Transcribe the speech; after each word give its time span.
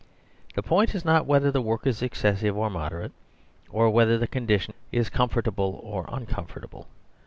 The 0.55 0.63
point 0.63 0.95
is 0.95 1.05
not 1.05 1.27
whether 1.27 1.51
the 1.51 1.61
work 1.61 1.85
is 1.85 2.01
excessive 2.01 2.57
or 2.57 2.71
moderate, 2.71 3.11
or 3.69 3.91
whether 3.91 4.17
the 4.17 4.25
condition 4.25 4.73
is 4.91 5.11
com 5.11 5.29
fortable 5.29 5.79
or 5.83 6.05
uncomfortable. 6.11 6.87